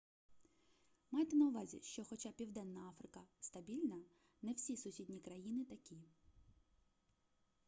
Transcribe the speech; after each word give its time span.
майте 1.11 1.35
на 1.35 1.47
увазі 1.47 1.79
що 1.83 2.03
хоча 2.03 2.31
південна 2.31 2.89
африка 2.89 3.19
стабільна 3.39 3.99
не 4.41 4.53
всі 4.53 4.77
сусідні 4.77 5.19
країни 5.19 5.65
такі 5.65 5.97